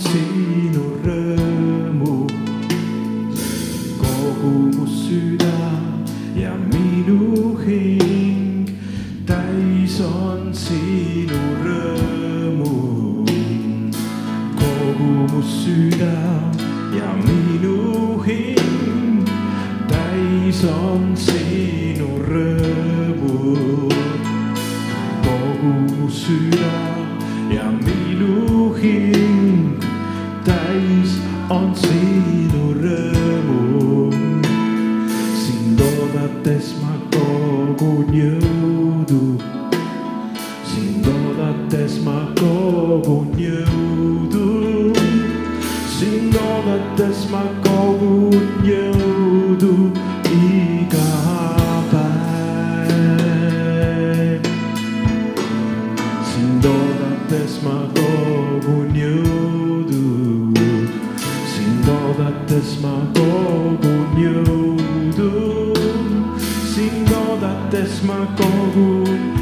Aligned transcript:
sinu 0.00 0.84
rõõmu. 1.04 2.14
kogu 4.00 4.52
mu 4.74 4.86
süda 4.86 5.58
ja 6.34 6.52
minu 6.72 7.56
hing 7.64 8.70
täis 9.28 10.00
on 10.00 10.54
sinu 10.54 11.40
rõõmu. 11.64 12.74
kogu 14.56 15.10
mu 15.32 15.42
süda 15.44 16.49
kogun 42.60 43.28
jõudu, 43.40 44.48
sind 45.96 46.34
oodates 46.36 47.20
ma 47.32 47.42
kogun 47.64 48.48
jõudu 48.66 49.72
iga 50.36 51.12
päev. 51.92 52.90
sind 56.30 56.64
oodates 56.74 57.54
ma 57.64 57.78
kogun 57.96 58.88
jõudu, 59.02 60.04
sind 61.54 61.88
oodates 61.96 62.70
ma 62.84 62.96
kogun 63.16 64.08
jõudu, 64.26 65.32
sind 66.76 67.08
oodates 67.24 67.94
ma 68.04 68.20
kogun 68.36 69.06
jõudu. 69.06 69.39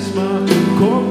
charisma 0.00 0.40
como 0.78 1.09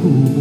who 0.00 0.39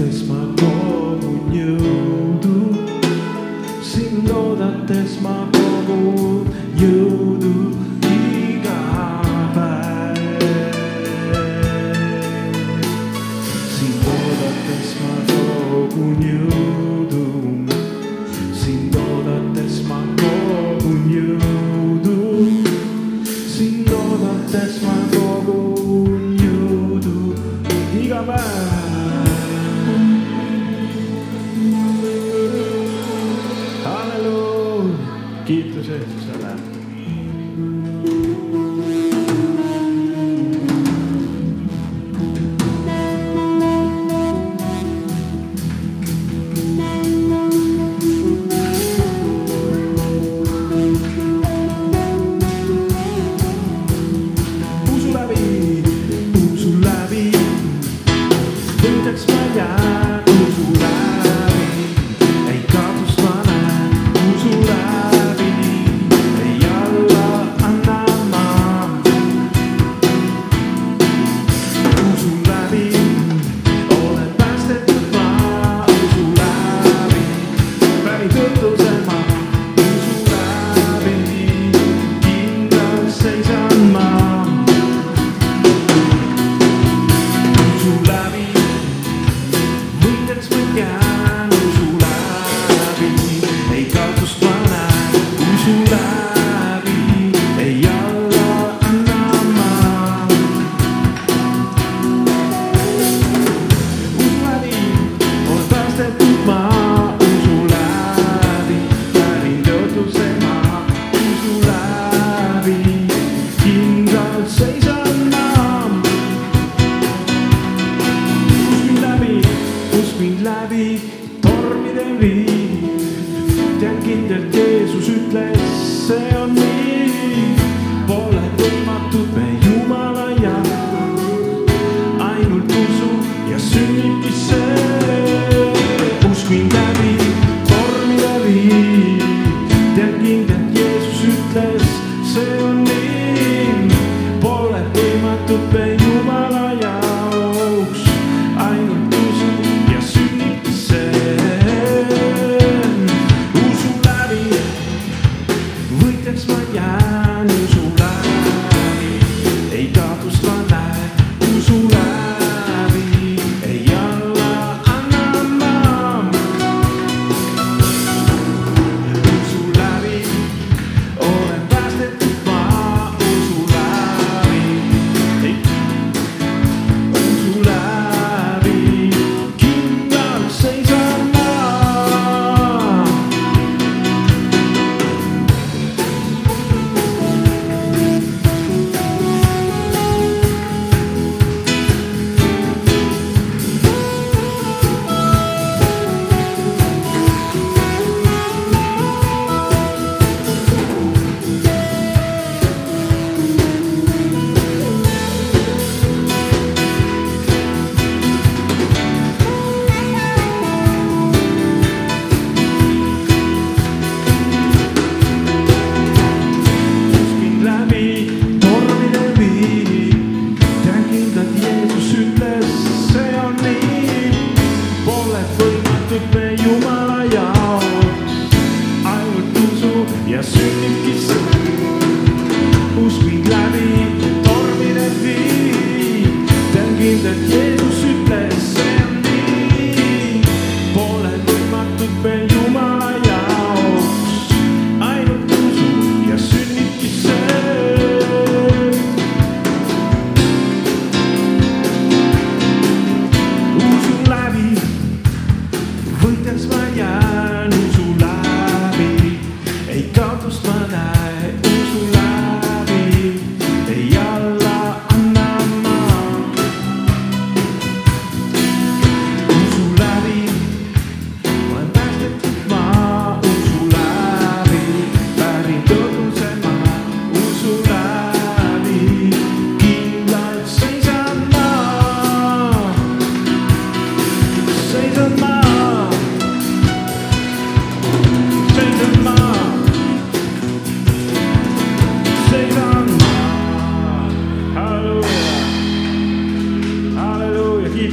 oodates 0.00 0.22
ma 0.28 0.59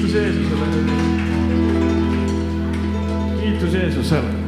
kiitus 0.07 0.13
Jeesusele. 0.13 0.93
kiitus 3.41 3.73
Jeesusele 3.73 4.46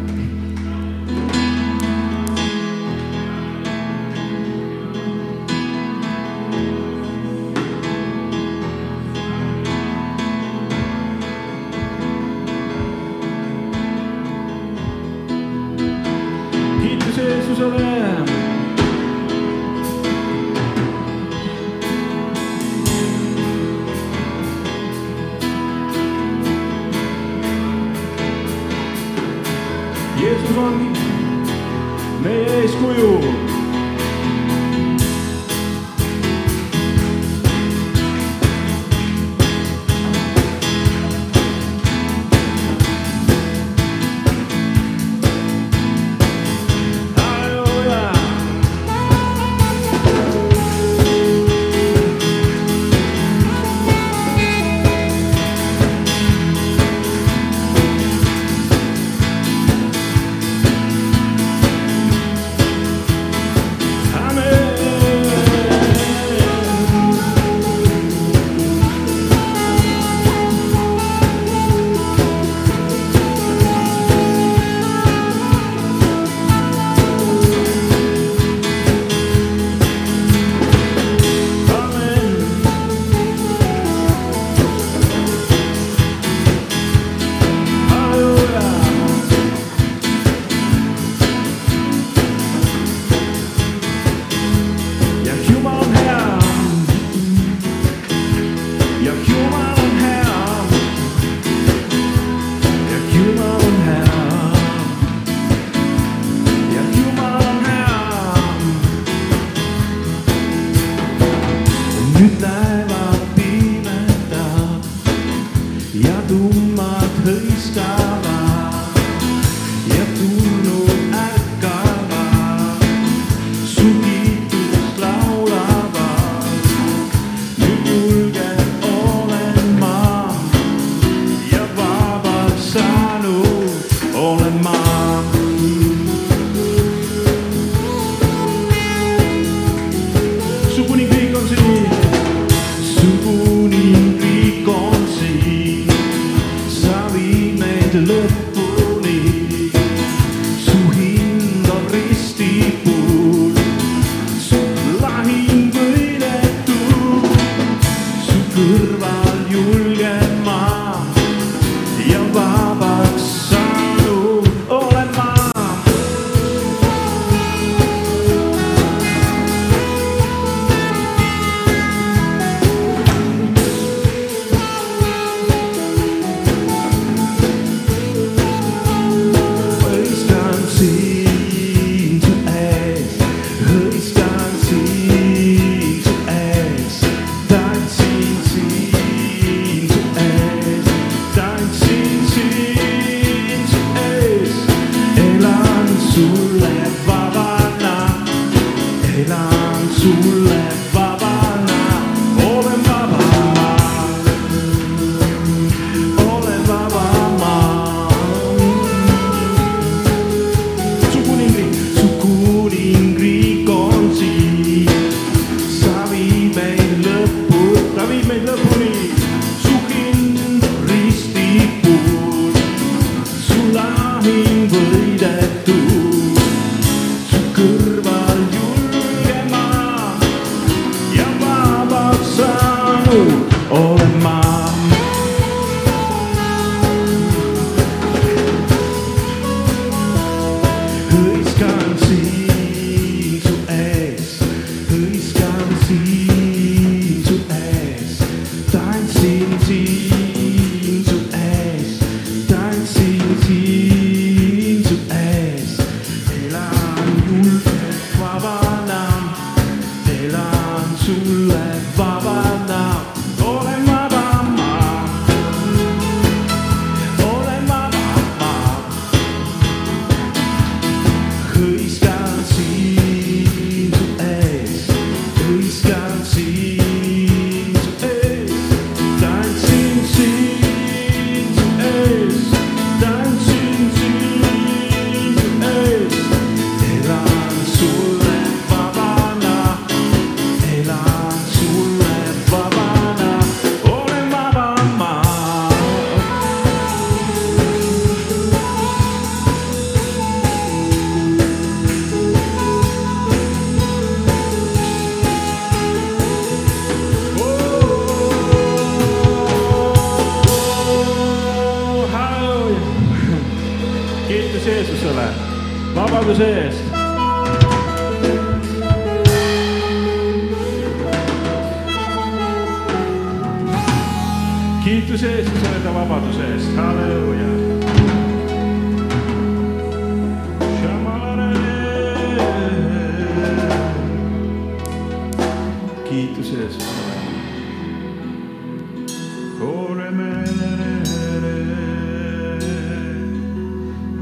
Jesus. 336.49 336.81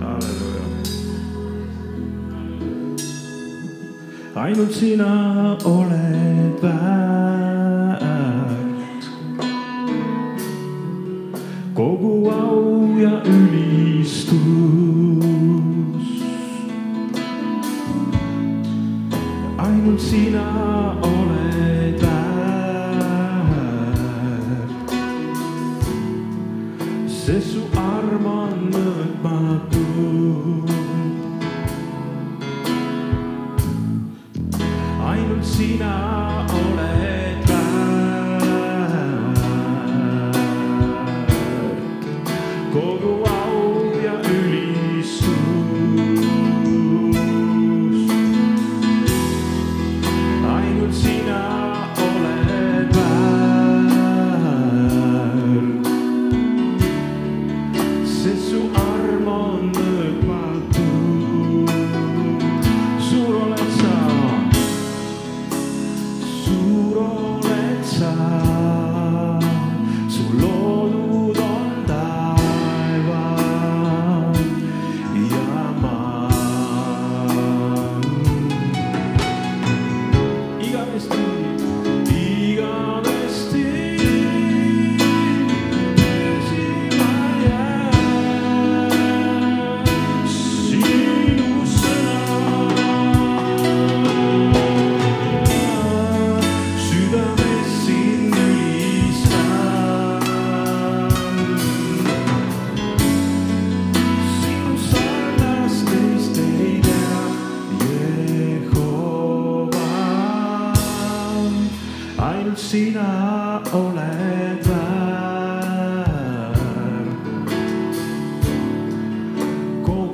Hallelujah. 0.02 0.68
ainult 4.36 4.74
sina 4.76 5.58
oled 5.64 6.60
väär. 6.62 7.47
ainult 35.08 35.46
sina 35.46 36.46
oled. 36.52 37.27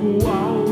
Wow. 0.04 0.63